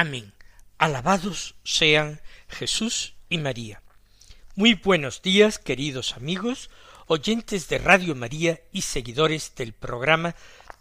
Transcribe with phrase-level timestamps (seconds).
[0.00, 0.32] Amén.
[0.78, 3.82] Alabados sean Jesús y María.
[4.54, 6.70] Muy buenos días, queridos amigos,
[7.06, 10.34] oyentes de Radio María y seguidores del programa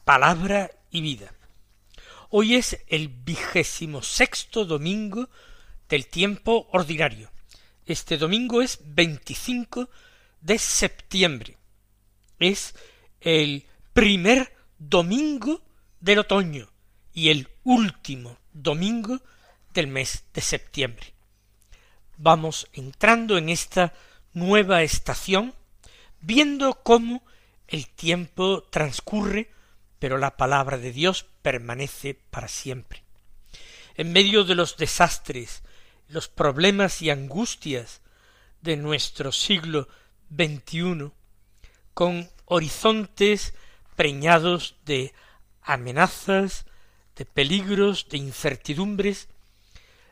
[0.06, 1.34] Palabra y Vida.
[2.30, 5.28] Hoy es el vigésimo sexto domingo
[5.90, 7.30] del tiempo ordinario.
[7.86, 9.90] Este domingo es 25
[10.40, 11.58] de septiembre.
[12.40, 12.74] Es
[13.20, 15.62] el primer domingo
[16.00, 16.72] del otoño
[17.12, 19.20] y el último domingo
[19.74, 21.14] del mes de septiembre.
[22.18, 23.94] Vamos entrando en esta
[24.34, 25.54] nueva estación,
[26.22, 27.24] viendo cómo
[27.68, 29.52] el tiempo transcurre,
[30.00, 33.04] pero la palabra de Dios permanece para siempre.
[33.96, 35.62] En medio de los desastres,
[36.08, 38.02] los problemas y angustias
[38.62, 39.88] de nuestro siglo
[40.36, 41.12] XXI,
[41.94, 43.54] con horizontes
[43.96, 45.14] preñados de
[45.62, 46.66] amenazas,
[47.20, 49.28] de peligros, de incertidumbres,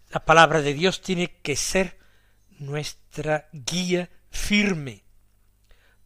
[0.10, 1.98] la palabra de Dios tiene que ser
[2.60, 5.06] nuestra guía firme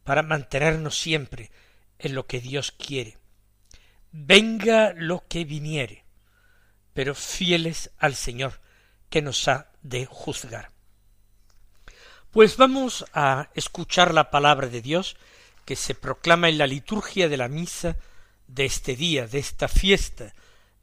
[0.04, 1.50] para mantenernos siempre
[1.98, 3.18] en lo que Dios quiere.
[4.12, 6.04] Venga lo que viniere,
[6.94, 8.60] pero fieles al Señor
[9.10, 10.70] que nos ha de juzgar.
[12.30, 15.16] Pues vamos a escuchar la palabra de Dios
[15.64, 17.96] que se proclama en la liturgia de la misa
[18.46, 20.32] de este día, de esta fiesta,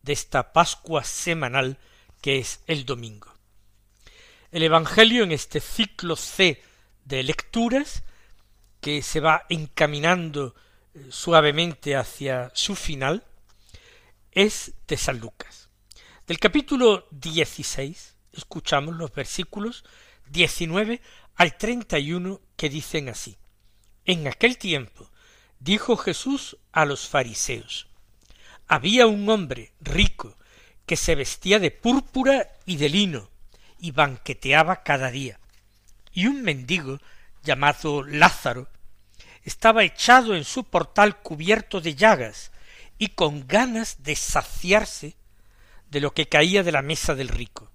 [0.01, 1.77] de esta Pascua semanal
[2.21, 3.33] que es el domingo.
[4.51, 6.61] El Evangelio en este ciclo C
[7.05, 8.03] de lecturas
[8.81, 10.55] que se va encaminando
[10.93, 13.25] eh, suavemente hacia su final
[14.31, 15.69] es de San Lucas.
[16.25, 19.83] Del capítulo 16 escuchamos los versículos
[20.29, 21.01] 19
[21.35, 23.37] al 31 que dicen así.
[24.05, 25.11] En aquel tiempo
[25.59, 27.88] dijo Jesús a los fariseos,
[28.69, 30.37] había un hombre rico
[30.85, 33.29] que se vestía de púrpura y de lino
[33.79, 35.39] y banqueteaba cada día.
[36.13, 36.99] Y un mendigo
[37.43, 38.69] llamado Lázaro
[39.43, 42.51] estaba echado en su portal cubierto de llagas
[42.99, 45.15] y con ganas de saciarse
[45.89, 47.71] de lo que caía de la mesa del rico.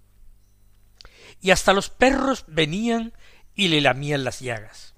[1.41, 3.13] Y hasta los perros venían
[3.57, 4.95] y le lamían las llagas.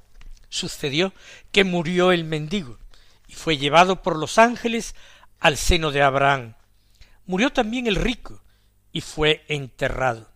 [0.51, 1.15] Sucedió
[1.53, 2.79] que murió el mendigo
[3.27, 4.95] y fue llevado por los ángeles
[5.41, 6.55] al seno de Abraham.
[7.27, 8.43] Murió también el rico
[8.93, 10.31] y fue enterrado.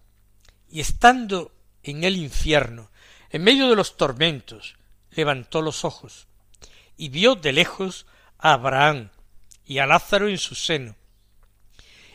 [0.69, 1.53] Y estando
[1.83, 2.91] en el infierno,
[3.31, 4.77] en medio de los tormentos,
[5.11, 6.27] levantó los ojos
[6.97, 8.07] y vio de lejos
[8.39, 9.11] a Abraham
[9.65, 10.97] y a Lázaro en su seno.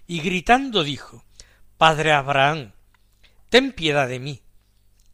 [0.07, 1.23] Y gritando dijo,
[1.78, 2.73] Padre Abraham,
[3.50, 4.41] ten piedad de mí,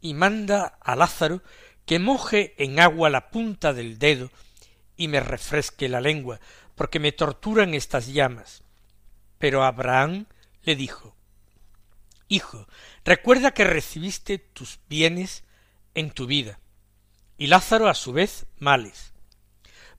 [0.00, 1.42] y manda a Lázaro
[1.86, 4.30] que moje en agua la punta del dedo
[4.96, 6.38] y me refresque la lengua,
[6.74, 8.62] porque me torturan estas llamas.
[9.38, 10.26] Pero Abraham
[10.62, 11.16] le dijo
[12.28, 12.66] Hijo,
[13.04, 15.44] recuerda que recibiste tus bienes
[15.94, 16.60] en tu vida,
[17.36, 19.12] y Lázaro a su vez males.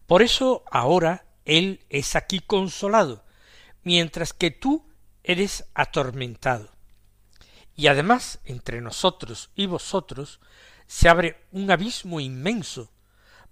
[0.07, 3.23] Por eso ahora él es aquí consolado,
[3.83, 4.89] mientras que tú
[5.23, 6.71] eres atormentado.
[7.75, 10.39] Y además entre nosotros y vosotros
[10.87, 12.91] se abre un abismo inmenso,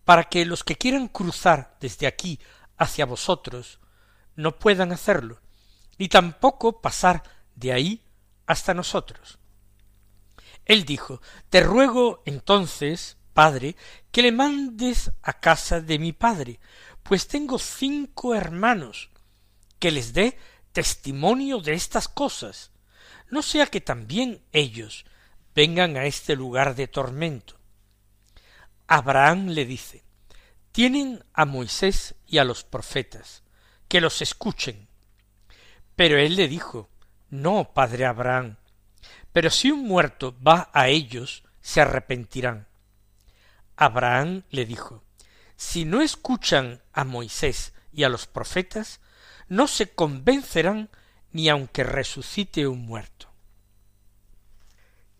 [0.05, 2.39] para que los que quieran cruzar desde aquí
[2.81, 3.79] hacia vosotros
[4.35, 5.39] no puedan hacerlo,
[5.99, 7.21] ni tampoco pasar
[7.55, 8.03] de ahí
[8.47, 9.37] hasta nosotros.
[10.65, 11.21] Él dijo,
[11.51, 13.75] Te ruego entonces, Padre,
[14.11, 16.59] que le mandes a casa de mi Padre,
[17.03, 19.11] pues tengo cinco hermanos,
[19.77, 20.39] que les dé
[20.71, 22.71] testimonio de estas cosas,
[23.29, 25.05] no sea que también ellos
[25.53, 27.59] vengan a este lugar de tormento.
[28.87, 30.03] Abraham le dice,
[30.71, 33.43] tienen a Moisés y a los profetas,
[33.87, 34.87] que los escuchen.
[35.95, 36.89] Pero él le dijo,
[37.29, 38.57] No, padre Abraham,
[39.33, 42.67] pero si un muerto va a ellos, se arrepentirán.
[43.75, 45.03] Abraham le dijo,
[45.55, 48.99] Si no escuchan a Moisés y a los profetas,
[49.47, 50.89] no se convencerán
[51.31, 53.29] ni aunque resucite un muerto.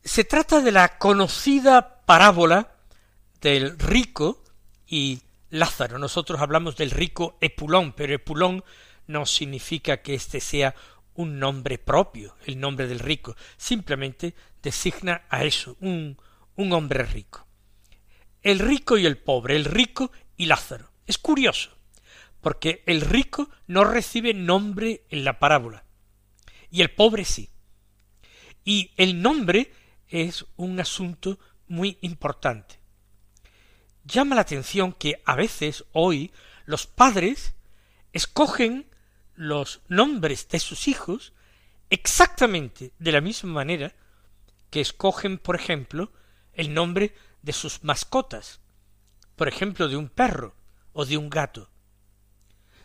[0.04, 2.76] Se trata de la conocida parábola
[3.40, 4.44] del rico
[4.88, 5.22] y
[5.52, 6.00] Lázaro.
[6.00, 8.64] Nosotros hablamos del rico Epulón, pero Epulón
[9.08, 10.74] no significa que éste sea
[11.14, 16.18] un nombre propio, el nombre del rico, simplemente designa a eso, un,
[16.56, 17.46] un hombre rico.
[18.42, 20.92] El rico y el pobre, el rico y Lázaro.
[21.06, 21.78] Es curioso,
[22.40, 25.84] porque el rico no recibe nombre en la parábola,
[26.72, 27.50] y el pobre sí.
[28.64, 29.72] Y el nombre
[30.08, 32.81] es un asunto muy importante.
[34.04, 36.32] Llama la atención que a veces hoy
[36.66, 37.54] los padres
[38.14, 38.90] escogen
[39.36, 41.34] los nombres de sus hijos
[41.90, 43.94] exactamente de la misma manera
[44.70, 46.12] que escogen, por ejemplo,
[46.54, 48.62] el nombre de sus mascotas,
[49.36, 50.56] por ejemplo, de un perro
[50.94, 51.70] o de un gato.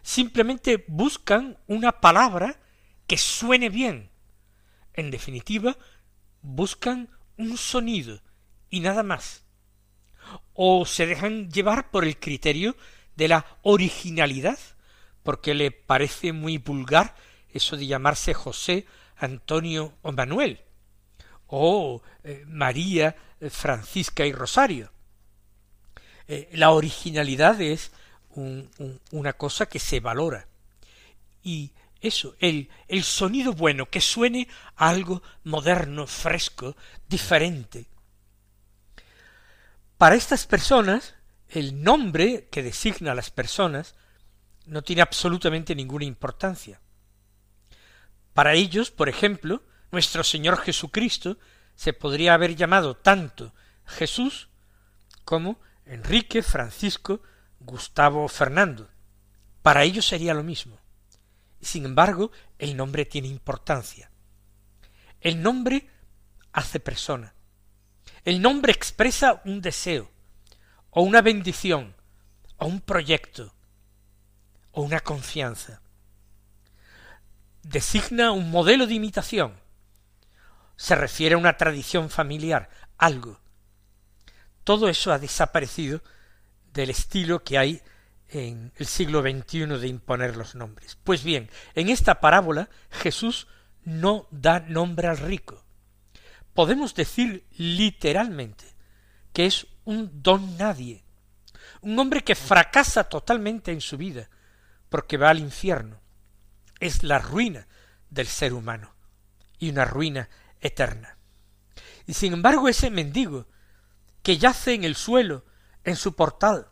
[0.03, 2.61] Simplemente buscan una palabra
[3.07, 4.11] que suene bien.
[4.93, 5.77] En definitiva,
[6.43, 8.21] buscan un sonido
[8.71, 9.46] y nada más.
[10.55, 12.77] O se dejan llevar por el criterio
[13.17, 14.59] de la originalidad,
[15.23, 17.15] porque le parece muy vulgar
[17.53, 18.87] eso de llamarse José,
[19.17, 20.61] Antonio o Manuel,
[21.47, 24.93] o eh, María, eh, Francisca y Rosario.
[26.29, 27.93] Eh, la originalidad es
[29.13, 30.47] una cosa que se valora.
[31.43, 34.47] Y eso, el, el sonido bueno, que suene
[34.77, 36.77] a algo moderno, fresco,
[37.09, 37.87] diferente.
[39.99, 41.15] Para estas personas,
[41.49, 43.95] el nombre que designa a las personas
[44.67, 46.81] no tiene absolutamente ninguna importancia.
[48.35, 51.39] Para ellos, por ejemplo, nuestro Señor Jesucristo
[51.75, 53.55] se podría haber llamado tanto
[53.87, 54.51] Jesús
[55.25, 57.23] como Enrique, Francisco,
[57.61, 58.91] Gustavo Fernando.
[59.63, 60.79] Para ellos sería lo mismo.
[61.61, 64.11] Sin embargo, el nombre tiene importancia.
[65.21, 65.89] El nombre
[66.53, 67.36] hace persona.
[68.27, 70.11] El nombre expresa un deseo,
[70.91, 71.95] o una bendición,
[72.57, 73.55] o un proyecto,
[74.73, 75.81] o una confianza.
[77.63, 79.55] Designa un modelo de imitación.
[80.75, 82.69] Se refiere a una tradición familiar,
[82.99, 83.39] algo.
[84.65, 86.03] Todo eso ha desaparecido
[86.73, 87.81] del estilo que hay
[88.29, 90.99] en el siglo XXI de imponer los nombres.
[91.05, 93.47] Pues bien, en esta parábola Jesús
[93.85, 95.66] no da nombre al rico.
[96.57, 98.65] Podemos decir literalmente
[99.35, 101.05] que es un don nadie,
[101.83, 104.31] un hombre que fracasa totalmente en su vida,
[104.89, 106.01] porque va al infierno.
[106.81, 107.69] Es la ruina
[108.09, 108.95] del ser humano
[109.59, 110.31] y una ruina
[110.63, 111.19] eterna.
[112.07, 113.47] Y sin embargo ese mendigo
[114.23, 115.45] que yace en el suelo,
[115.85, 116.69] en su portal,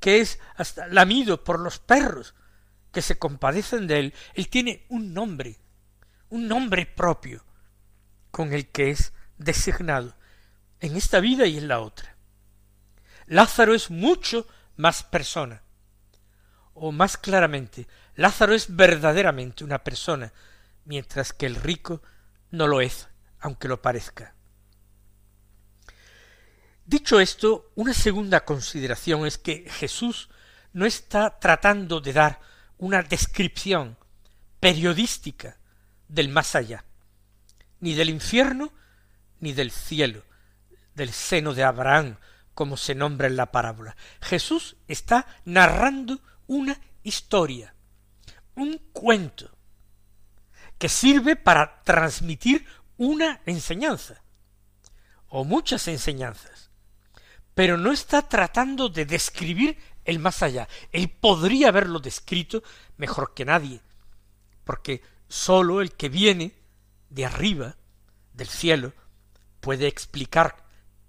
[0.00, 2.34] que es hasta lamido por los perros
[2.90, 5.60] que se compadecen de él, él tiene un nombre,
[6.30, 7.44] un nombre propio,
[8.34, 10.16] con el que es designado
[10.80, 12.16] en esta vida y en la otra.
[13.26, 15.62] Lázaro es mucho más persona,
[16.74, 17.86] o más claramente,
[18.16, 20.32] Lázaro es verdaderamente una persona,
[20.84, 22.02] mientras que el rico
[22.50, 23.06] no lo es,
[23.38, 24.34] aunque lo parezca.
[26.84, 30.28] Dicho esto, una segunda consideración es que Jesús
[30.72, 32.40] no está tratando de dar
[32.78, 33.96] una descripción
[34.58, 35.56] periodística
[36.08, 36.84] del más allá,
[37.80, 38.72] ni del infierno,
[39.40, 40.22] ni del cielo,
[40.94, 42.16] del seno de Abraham,
[42.54, 43.96] como se nombra en la parábola.
[44.20, 47.74] Jesús está narrando una historia,
[48.54, 49.50] un cuento,
[50.78, 52.66] que sirve para transmitir
[52.96, 54.22] una enseñanza,
[55.28, 56.70] o muchas enseñanzas,
[57.54, 60.68] pero no está tratando de describir el más allá.
[60.92, 62.62] Él podría haberlo descrito
[62.96, 63.80] mejor que nadie,
[64.64, 66.54] porque sólo el que viene
[67.14, 67.76] de arriba,
[68.32, 68.92] del cielo,
[69.60, 70.56] puede explicar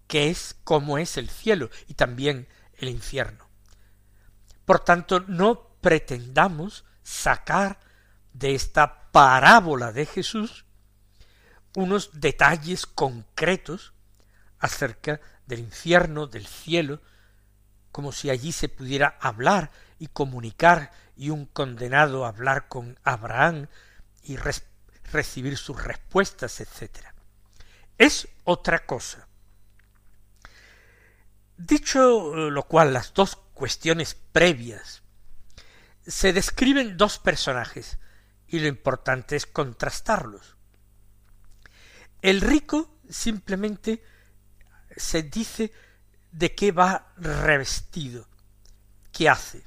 [0.08, 2.48] qué es, cómo es el cielo y también
[2.78, 3.50] el infierno.
[4.66, 7.80] Por tanto, no pretendamos sacar
[8.34, 10.66] de esta parábola de Jesús
[11.76, 13.94] unos detalles concretos
[14.60, 17.02] acerca del infierno, del cielo,
[17.92, 23.68] como si allí se pudiera hablar y comunicar y un condenado hablar con Abraham
[24.24, 24.38] y
[25.12, 27.08] recibir sus respuestas, etc.
[27.98, 29.28] Es otra cosa.
[31.58, 35.02] Dicho lo cual, las dos cuestiones previas.
[36.06, 37.98] Se describen dos personajes
[38.48, 40.56] y lo importante es contrastarlos.
[42.22, 44.04] El rico simplemente
[44.96, 45.72] se dice
[46.32, 48.28] de qué va revestido,
[49.12, 49.66] qué hace.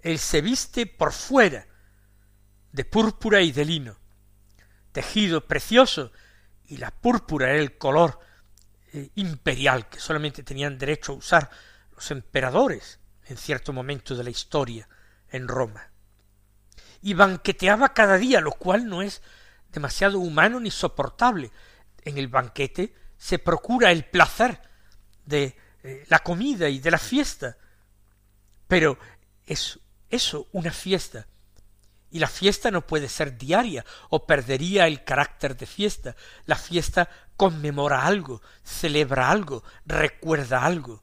[0.00, 1.66] Él se viste por fuera
[2.72, 3.99] de púrpura y de lino,
[4.92, 6.12] tejido precioso,
[6.66, 8.20] y la púrpura era el color
[8.92, 11.50] eh, imperial que solamente tenían derecho a usar
[12.08, 14.88] emperadores en cierto momento de la historia
[15.28, 15.88] en Roma.
[17.02, 19.22] y banqueteaba cada día, lo cual no es
[19.72, 21.50] demasiado humano ni soportable.
[22.04, 24.60] En el banquete se procura el placer
[25.24, 27.56] de eh, la comida y de la fiesta.
[28.68, 28.98] Pero
[29.46, 29.78] es
[30.10, 31.26] eso una fiesta.
[32.10, 36.16] Y la fiesta no puede ser diaria o perdería el carácter de fiesta.
[36.44, 41.02] La fiesta conmemora algo, celebra algo, recuerda algo.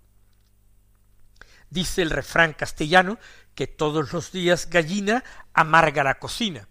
[1.69, 3.19] Dice el refrán castellano
[3.55, 5.23] que todos los días gallina
[5.53, 6.67] amarga la cocina.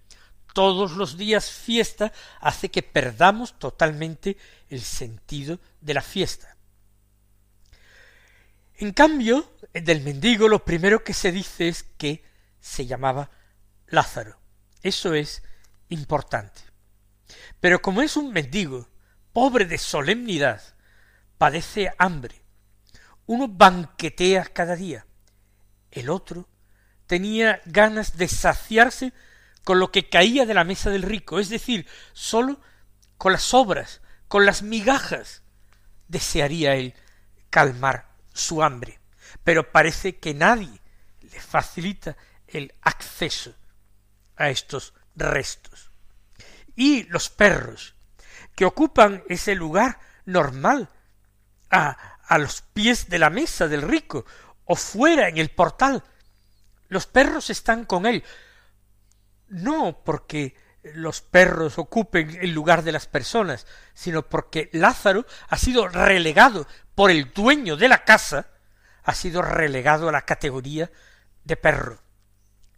[0.55, 4.37] Todos los días fiesta hace que perdamos totalmente
[4.71, 6.57] el sentido de la fiesta.
[8.79, 12.23] En cambio, del mendigo lo primero que se dice es que
[12.61, 13.31] se llamaba
[13.89, 14.39] Lázaro.
[14.83, 15.43] Eso es
[15.89, 16.63] importante.
[17.61, 18.89] Pero como es un mendigo,
[19.33, 20.63] pobre de solemnidad,
[21.39, 22.43] padece hambre.
[23.27, 25.07] Uno banquetea cada día.
[25.91, 26.49] El otro
[27.07, 29.13] tenía ganas de saciarse
[29.65, 32.61] con lo que caía de la mesa del rico, es decir, sólo
[33.19, 35.43] con las obras, con las migajas,
[36.09, 36.95] desearía él
[37.51, 39.01] calmar su hambre.
[39.43, 40.81] Pero parece que nadie
[41.21, 42.17] le facilita
[42.47, 43.55] el acceso
[44.37, 45.91] a estos restos.
[46.75, 47.95] Y los perros,
[48.55, 50.89] que ocupan ese lugar normal
[51.71, 51.91] a,
[52.27, 54.25] a los pies de la mesa del rico
[54.65, 56.03] o fuera en el portal,
[56.89, 58.23] los perros están con él,
[59.49, 60.55] no porque
[60.95, 67.11] los perros ocupen el lugar de las personas, sino porque Lázaro ha sido relegado por
[67.11, 68.49] el dueño de la casa,
[69.03, 70.91] ha sido relegado a la categoría
[71.45, 72.06] de perro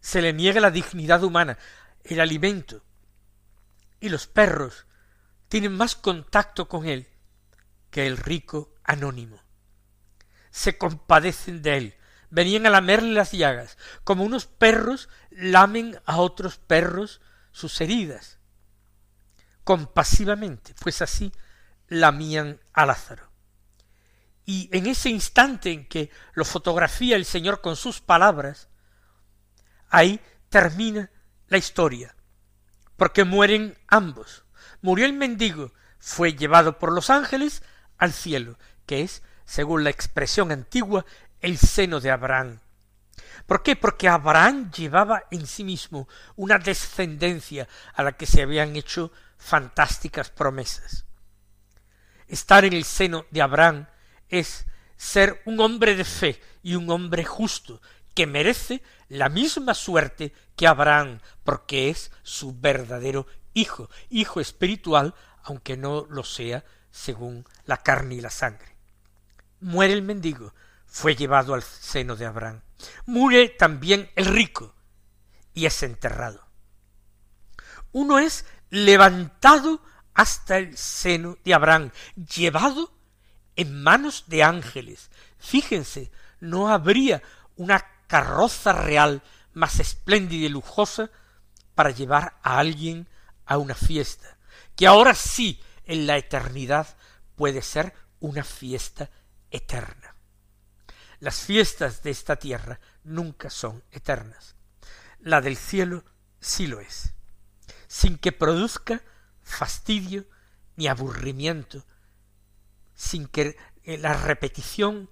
[0.08, 1.58] se le niega la dignidad humana,
[2.02, 2.82] el alimento.
[4.00, 4.86] Y los perros
[5.48, 7.06] tienen más contacto con él
[7.90, 9.42] que el rico anónimo.
[10.50, 11.94] Se compadecen de él,
[12.30, 17.20] venían a lamerle las llagas, como unos perros lamen a otros perros
[17.52, 18.38] sus heridas.
[19.62, 21.32] Compasivamente, pues así
[21.86, 23.30] lamían a Lázaro.
[24.46, 28.70] Y en ese instante en que lo fotografía el Señor con sus palabras,
[29.90, 31.10] Ahí termina
[31.48, 32.14] la historia,
[32.96, 34.44] porque mueren ambos.
[34.80, 37.62] Murió el mendigo, fue llevado por los ángeles
[37.96, 41.04] al cielo, que es, según la expresión antigua,
[41.40, 42.60] el seno de Abraham.
[43.46, 43.76] ¿Por qué?
[43.76, 50.30] Porque Abraham llevaba en sí mismo una descendencia a la que se habían hecho fantásticas
[50.30, 51.06] promesas.
[52.26, 53.86] Estar en el seno de Abraham
[54.28, 54.66] es
[54.96, 57.80] ser un hombre de fe y un hombre justo,
[58.18, 65.76] que merece la misma suerte que Abraham, porque es su verdadero hijo, hijo espiritual, aunque
[65.76, 68.74] no lo sea según la carne y la sangre.
[69.60, 70.52] Muere el mendigo,
[70.84, 72.60] fue llevado al seno de Abraham.
[73.06, 74.74] Muere también el rico
[75.54, 76.44] y es enterrado.
[77.92, 79.80] Uno es levantado
[80.12, 82.92] hasta el seno de Abraham, llevado
[83.54, 85.08] en manos de ángeles.
[85.38, 86.10] Fíjense,
[86.40, 87.22] no habría
[87.54, 89.22] una carroza real
[89.52, 91.10] más espléndida y lujosa
[91.76, 93.08] para llevar a alguien
[93.46, 94.36] a una fiesta,
[94.74, 96.96] que ahora sí en la eternidad
[97.36, 99.10] puede ser una fiesta
[99.50, 100.14] eterna.
[101.20, 104.56] Las fiestas de esta tierra nunca son eternas.
[105.20, 106.04] La del cielo
[106.40, 107.14] sí lo es,
[107.86, 109.02] sin que produzca
[109.42, 110.26] fastidio
[110.76, 111.84] ni aburrimiento,
[112.94, 115.10] sin que la repetición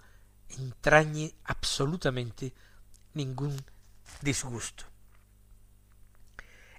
[0.49, 2.55] entrañe absolutamente
[3.17, 3.65] ningún
[4.21, 4.85] disgusto.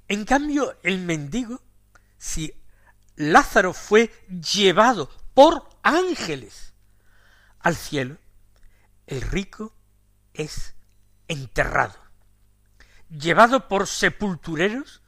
[0.07, 1.61] En cambio, el mendigo,
[2.17, 2.53] si
[3.15, 6.73] Lázaro fue llevado por ángeles
[7.59, 8.17] al cielo,
[9.07, 9.75] el rico
[10.33, 10.75] es
[11.27, 11.95] enterrado,
[13.09, 15.01] llevado por sepultureros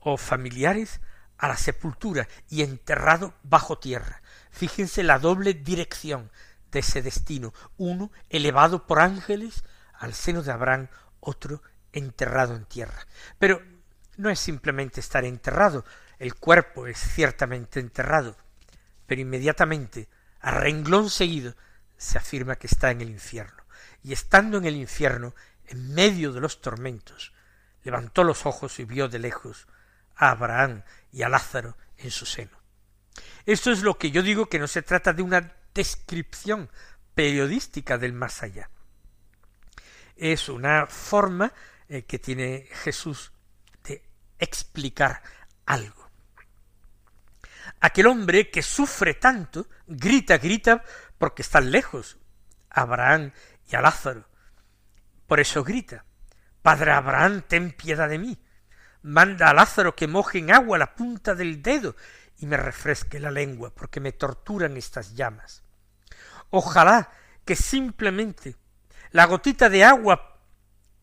[0.00, 1.00] o familiares
[1.38, 4.22] a la sepultura y enterrado bajo tierra.
[4.50, 6.30] Fíjense la doble dirección
[6.72, 9.64] de ese destino, uno elevado por ángeles
[9.98, 10.88] al seno de Abraham
[11.20, 13.06] otro enterrado en tierra.
[13.38, 13.62] Pero
[14.16, 15.84] no es simplemente estar enterrado,
[16.18, 18.36] el cuerpo es ciertamente enterrado,
[19.06, 20.08] pero inmediatamente,
[20.40, 21.54] a renglón seguido,
[21.96, 23.62] se afirma que está en el infierno.
[24.02, 25.34] Y estando en el infierno,
[25.66, 27.32] en medio de los tormentos,
[27.82, 29.66] levantó los ojos y vio de lejos
[30.16, 30.82] a Abraham
[31.12, 32.56] y a Lázaro en su seno.
[33.46, 36.70] Esto es lo que yo digo que no se trata de una descripción
[37.14, 38.70] periodística del más allá,
[40.16, 41.52] es una forma
[41.88, 43.32] eh, que tiene Jesús
[43.82, 44.02] de
[44.38, 45.22] explicar
[45.66, 46.10] algo.
[47.80, 50.82] Aquel hombre que sufre tanto, grita, grita,
[51.18, 52.18] porque están lejos,
[52.70, 53.32] Abraham
[53.70, 54.26] y a Lázaro.
[55.26, 56.04] Por eso grita,
[56.62, 58.38] Padre Abraham, ten piedad de mí.
[59.02, 61.94] Manda a Lázaro que moje en agua la punta del dedo
[62.38, 65.62] y me refresque la lengua, porque me torturan estas llamas.
[66.50, 67.10] Ojalá
[67.44, 68.56] que simplemente
[69.14, 70.40] la gotita de agua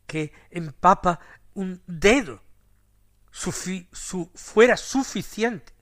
[0.06, 1.22] que empapa
[1.54, 2.44] un dedo
[4.34, 5.74] fuera suficiente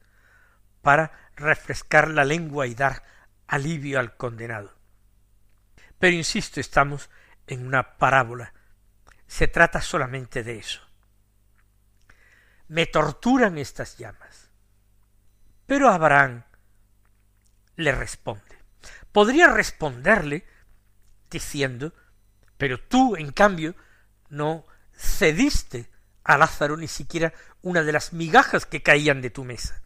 [0.83, 3.01] para refrescar la lengua y dar
[3.47, 4.75] alivio al condenado.
[5.97, 7.09] Pero insisto, estamos
[7.47, 8.53] en una parábola.
[9.25, 10.81] Se trata solamente de eso.
[12.67, 14.51] Me torturan estas llamas.
[15.65, 16.43] Pero Abraham
[17.75, 18.59] le responde.
[19.11, 20.45] Podría responderle
[21.31, 21.91] diciendo,
[22.59, 23.73] pero tú, en cambio,
[24.29, 25.89] no cediste
[26.25, 29.81] a Lázaro ni siquiera una de las migajas que caían de tu mesa.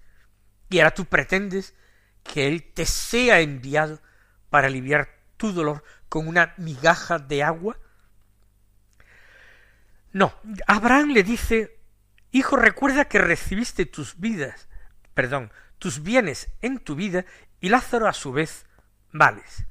[0.69, 1.75] Y ahora tú pretendes
[2.23, 4.01] que él te sea enviado
[4.49, 7.77] para aliviar tu dolor con una migaja de agua?
[10.11, 10.33] No,
[10.65, 11.79] Abraham le dice,
[12.31, 14.67] Hijo, recuerda que recibiste tus vidas,
[15.13, 17.23] perdón, tus bienes en tu vida,
[17.59, 18.65] y Lázaro a su vez
[19.11, 19.67] males.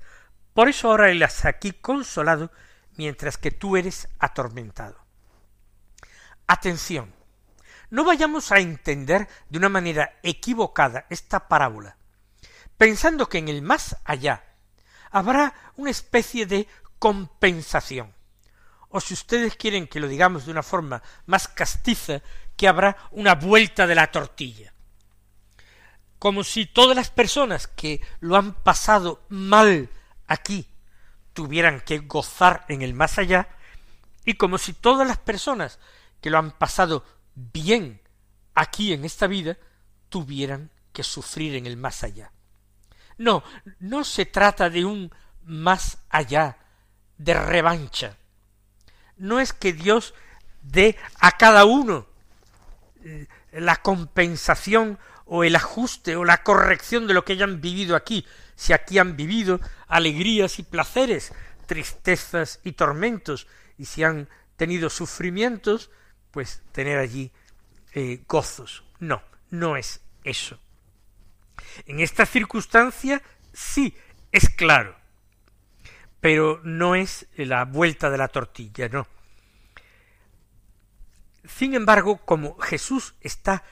[0.54, 2.52] Por eso ahora él has aquí consolado,
[2.97, 4.99] mientras que tú eres atormentado.
[6.47, 7.15] Atención,
[7.91, 11.97] no vayamos a entender de una manera equivocada esta parábola,
[12.77, 14.45] pensando que en el más allá
[15.11, 16.67] habrá una especie de
[16.99, 18.15] compensación.
[18.89, 22.23] O si ustedes quieren que lo digamos de una forma más castiza,
[22.57, 24.73] que habrá una vuelta de la tortilla.
[26.19, 29.91] Como si todas las personas que lo han pasado mal
[30.27, 30.72] aquí
[31.33, 33.49] tuvieran que gozar en el más allá,
[34.25, 35.79] y como si todas las personas
[36.21, 38.01] que lo han pasado bien
[38.55, 39.57] aquí en esta vida
[40.09, 42.33] tuvieran que sufrir en el más allá.
[43.19, 43.43] No,
[43.80, 45.13] no se trata de un
[45.45, 46.59] más allá
[47.19, 48.17] de revancha.
[49.17, 50.15] No es que Dios
[50.63, 52.06] dé a cada uno
[53.52, 58.73] la compensación o el ajuste o la corrección de lo que hayan vivido aquí, si
[58.73, 61.32] aquí han vivido alegrías y placeres,
[61.67, 63.47] tristezas y tormentos,
[63.78, 65.91] y si han tenido sufrimientos,
[66.30, 67.32] pues tener allí
[67.95, 68.84] eh, gozos.
[69.00, 70.58] No, no es eso.
[71.86, 73.95] En esta circunstancia sí
[74.30, 74.97] es claro,
[76.21, 79.06] pero no es la vuelta de la tortilla, no.
[81.45, 83.65] Sin embargo, como Jesús está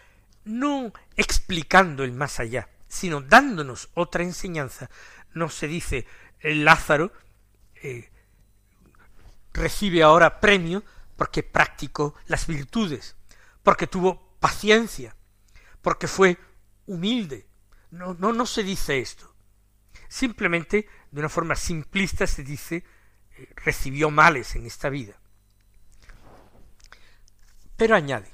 [0.45, 4.91] no explicando el más allá, sino dándonos otra enseñanza,
[5.33, 6.07] no se dice
[6.41, 7.13] el Lázaro
[7.77, 8.11] eh,
[9.53, 10.83] recibe ahora premio
[11.17, 13.15] porque practicó las virtudes,
[13.63, 15.15] porque tuvo paciencia,
[15.81, 16.37] porque fue
[16.87, 17.47] humilde,
[17.93, 19.33] no, no, no se dice esto.
[20.09, 22.85] Simplemente, de una forma simplista, se dice
[23.37, 25.15] eh, recibió males en esta vida.
[27.77, 28.29] Pero añade,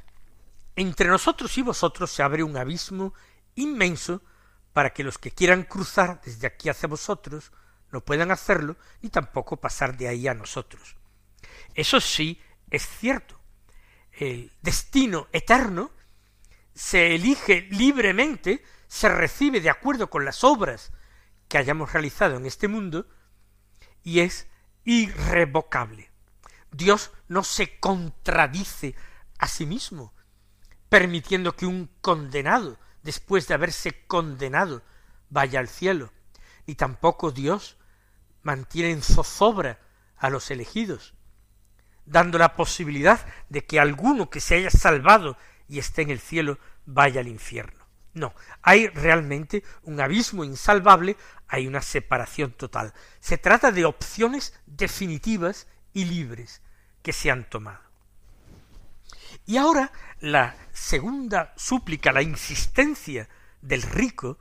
[0.76, 3.12] entre nosotros y vosotros se abre un abismo
[3.54, 4.22] inmenso
[4.76, 7.50] para que los que quieran cruzar desde aquí hacia vosotros
[7.92, 10.96] no puedan hacerlo, ni tampoco pasar de ahí a nosotros.
[11.74, 13.40] Eso sí es cierto.
[14.12, 15.92] El destino eterno
[16.74, 20.92] se elige libremente se recibe de acuerdo con las obras
[21.48, 23.08] que hayamos realizado en este mundo
[24.02, 24.46] y es
[24.84, 26.10] irrevocable.
[26.70, 28.94] Dios no se contradice
[29.38, 30.12] a sí mismo,
[30.90, 34.82] permitiendo que un condenado, después de haberse condenado,
[35.30, 36.12] vaya al cielo,
[36.66, 37.78] y tampoco Dios
[38.42, 39.78] mantiene en zozobra
[40.16, 41.14] a los elegidos,
[42.04, 45.38] dando la posibilidad de que alguno que se haya salvado
[45.68, 47.86] y esté en el cielo vaya al infierno.
[48.12, 51.16] No, hay realmente un abismo insalvable,
[51.46, 52.92] hay una separación total.
[53.20, 56.60] Se trata de opciones definitivas y libres
[57.02, 57.85] que se han tomado.
[59.46, 63.28] Y ahora la segunda súplica, la insistencia
[63.62, 64.38] del rico,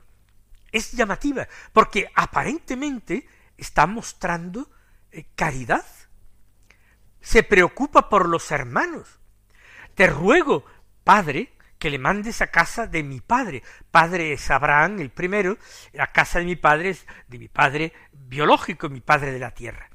[0.72, 4.70] es llamativa, porque aparentemente está mostrando
[5.10, 5.86] eh, caridad.
[7.20, 9.20] Se preocupa por los hermanos.
[9.94, 10.64] Te ruego,
[11.04, 13.62] Padre, que le mandes a casa de mi padre.
[13.90, 15.56] Padre es Abraham, el primero,
[15.92, 19.88] la casa de mi padre es de mi padre biológico, mi padre de la tierra.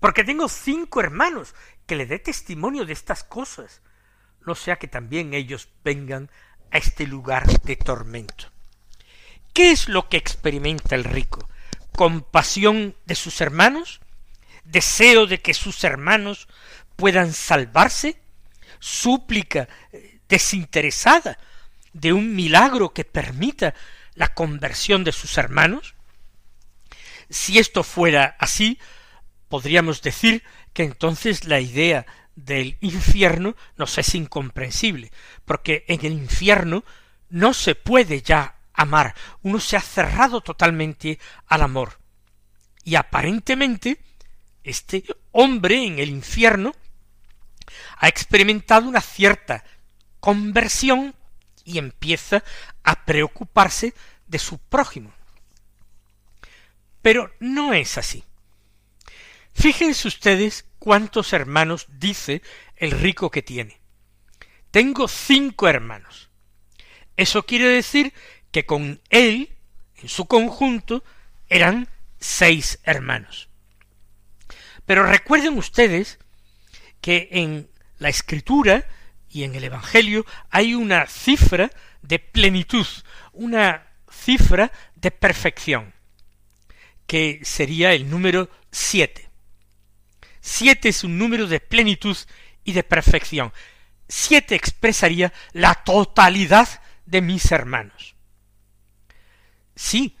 [0.00, 1.54] Porque tengo cinco hermanos,
[1.86, 3.82] que le dé testimonio de estas cosas,
[4.48, 6.30] no sea que también ellos vengan
[6.72, 8.50] a este lugar de tormento.
[9.52, 11.48] ¿Qué es lo que experimenta el rico?
[11.92, 14.00] ¿Compasión de sus hermanos?
[14.64, 16.48] ¿Deseo de que sus hermanos
[16.96, 18.20] puedan salvarse?
[18.78, 19.68] ¿Súplica
[20.28, 21.38] desinteresada
[21.92, 23.74] de un milagro que permita
[24.14, 25.94] la conversión de sus hermanos?
[27.28, 28.78] Si esto fuera así,
[29.48, 32.06] podríamos decir que entonces la idea
[32.44, 35.10] del infierno nos es incomprensible,
[35.44, 36.84] porque en el infierno
[37.30, 41.98] no se puede ya amar, uno se ha cerrado totalmente al amor.
[42.84, 44.00] Y aparentemente
[44.62, 46.74] este hombre en el infierno
[47.98, 49.64] ha experimentado una cierta
[50.20, 51.14] conversión
[51.64, 52.44] y empieza
[52.84, 53.94] a preocuparse
[54.26, 55.12] de su prójimo.
[57.02, 58.24] Pero no es así.
[59.60, 62.42] Fíjense ustedes cuántos hermanos dice
[62.76, 63.80] el rico que tiene.
[64.70, 66.30] Tengo cinco hermanos.
[67.16, 68.12] Eso quiere decir
[68.52, 69.50] que con él,
[69.96, 71.02] en su conjunto,
[71.48, 71.88] eran
[72.20, 73.48] seis hermanos.
[74.86, 76.20] Pero recuerden ustedes
[77.00, 77.68] que en
[77.98, 78.86] la escritura
[79.28, 82.86] y en el Evangelio hay una cifra de plenitud,
[83.32, 85.94] una cifra de perfección,
[87.08, 89.27] que sería el número siete.
[90.48, 92.16] Siete es un número de plenitud
[92.64, 93.52] y de perfección.
[94.08, 96.66] Siete expresaría la totalidad
[97.04, 98.16] de mis hermanos.
[99.76, 100.16] Sí,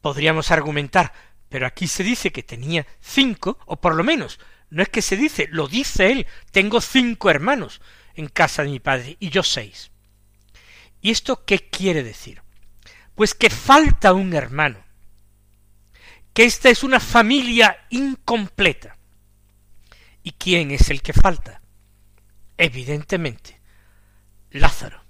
[0.00, 1.12] podríamos argumentar,
[1.48, 5.16] pero aquí se dice que tenía cinco, o por lo menos, no es que se
[5.16, 7.80] dice, lo dice él, tengo cinco hermanos
[8.14, 9.92] en casa de mi padre y yo seis.
[11.00, 12.42] ¿Y esto qué quiere decir?
[13.14, 14.84] Pues que falta un hermano,
[16.34, 18.97] que esta es una familia incompleta.
[20.22, 21.60] ¿Y quién es el que falta?
[22.56, 23.60] Evidentemente,
[24.50, 25.02] Lázaro.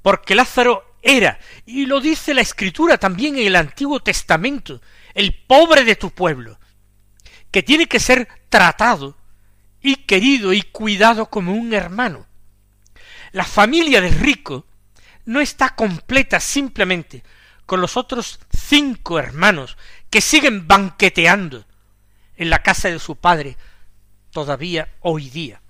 [0.00, 4.80] Porque Lázaro era, y lo dice la Escritura también en el Antiguo Testamento,
[5.14, 6.58] el pobre de tu pueblo,
[7.50, 9.16] que tiene que ser tratado
[9.80, 12.26] y querido y cuidado como un hermano.
[13.32, 14.66] La familia del rico
[15.24, 17.22] no está completa simplemente
[17.66, 19.76] con los otros cinco hermanos
[20.10, 21.64] que siguen banqueteando
[22.36, 23.56] en la casa de su padre
[24.32, 25.62] todavía hoy día.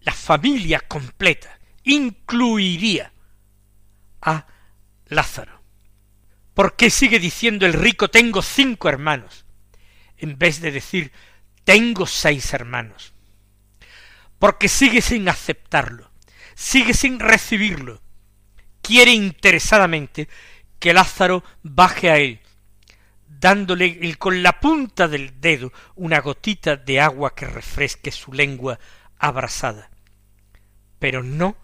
[0.00, 3.12] La familia completa incluiría
[4.22, 4.46] a
[5.06, 5.62] Lázaro.
[6.54, 9.44] ¿Por qué sigue diciendo el rico tengo cinco hermanos?
[10.16, 11.12] En vez de decir
[11.64, 13.12] tengo seis hermanos.
[14.38, 16.10] Porque sigue sin aceptarlo,
[16.54, 18.00] sigue sin recibirlo.
[18.80, 20.28] Quiere interesadamente
[20.78, 22.40] que Lázaro baje a él,
[23.40, 28.78] dándole con la punta del dedo una gotita de agua que refresque su lengua
[29.18, 29.90] abrasada.
[30.98, 31.56] Pero no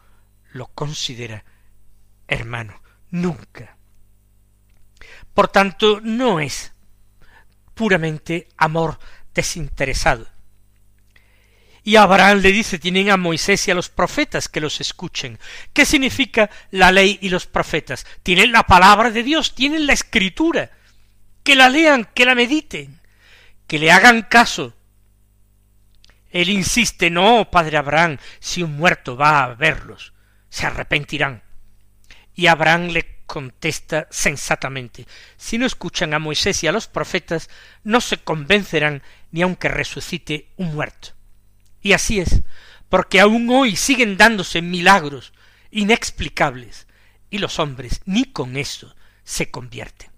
[0.52, 1.44] lo considera
[2.32, 3.76] hermano, nunca.
[5.34, 6.72] Por tanto, no es
[7.74, 8.98] puramente amor
[9.34, 10.26] desinteresado.
[11.84, 15.38] Y Abraham le dice, tienen a Moisés y a los profetas que los escuchen.
[15.72, 18.06] ¿Qué significa la ley y los profetas?
[18.22, 20.70] Tienen la palabra de Dios, tienen la escritura.
[21.42, 23.00] Que la lean, que la mediten,
[23.66, 24.74] que le hagan caso.
[26.30, 30.12] Él insiste, no, padre Abraham, si un muerto va a verlos,
[30.48, 31.42] se arrepentirán.
[32.34, 35.06] Y Abraham le contesta sensatamente
[35.38, 37.48] si no escuchan a Moisés y a los profetas,
[37.82, 41.08] no se convencerán ni aunque resucite un muerto.
[41.80, 42.42] Y así es,
[42.90, 45.32] porque aún hoy siguen dándose milagros
[45.70, 46.86] inexplicables,
[47.30, 50.11] y los hombres ni con eso se convierten.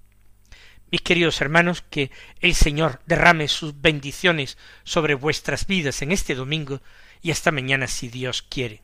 [0.94, 6.82] Mis queridos hermanos, que el Señor derrame sus bendiciones sobre vuestras vidas en este domingo
[7.20, 8.83] y hasta mañana si Dios quiere.